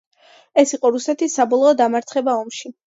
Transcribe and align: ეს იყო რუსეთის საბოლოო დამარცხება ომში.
ეს 0.61 0.73
იყო 0.77 0.91
რუსეთის 0.95 1.39
საბოლოო 1.41 1.79
დამარცხება 1.85 2.39
ომში. 2.45 2.79